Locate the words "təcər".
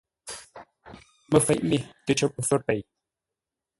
2.05-2.29